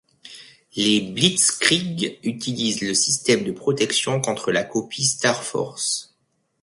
Les 0.75 0.99
Blitzkrieg 0.99 2.17
utilisent 2.23 2.81
le 2.81 2.95
système 2.95 3.43
de 3.43 3.51
protection 3.51 4.19
contre 4.19 4.51
la 4.51 4.63
copie 4.63 5.05
StarForce. 5.05 6.15